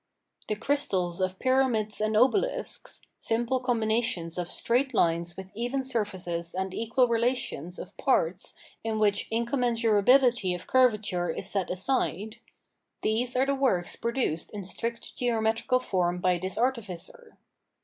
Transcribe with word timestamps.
The 0.47 0.55
crystals 0.55 1.21
of 1.21 1.37
Pyramids 1.37 2.01
and 2.01 2.15
Obehsks, 2.15 3.01
simple 3.19 3.59
combinations 3.59 4.39
of 4.39 4.47
straight 4.47 4.95
lines 4.95 5.37
with 5.37 5.51
even 5.53 5.83
surfaces 5.83 6.55
and 6.55 6.73
equal 6.73 7.07
relations 7.07 7.77
of 7.77 7.95
parts 7.97 8.55
in 8.83 8.97
which 8.97 9.29
incommensurabihty 9.29 10.55
of 10.55 10.65
curvature 10.65 11.29
is 11.29 11.47
set 11.51 11.69
aside— 11.69 12.37
these 13.03 13.35
are 13.35 13.45
the 13.45 13.53
works 13.53 13.95
produced 13.95 14.51
in 14.55 14.65
strict 14.65 15.15
geo 15.17 15.39
metrical 15.39 15.77
form 15.79 16.17
by 16.19 16.39
this 16.39 16.57
artificer. 16.57 17.37